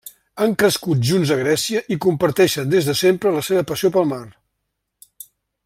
Han 0.43 0.53
crescut 0.61 1.03
junts 1.09 1.33
a 1.35 1.37
Grècia 1.41 1.83
i 1.95 1.99
comparteixen 2.05 2.71
des 2.73 2.89
de 2.89 2.97
sempre 3.03 3.35
la 3.37 3.45
seva 3.49 3.65
passió 3.73 3.93
pel 3.99 4.09
mar. 4.15 4.23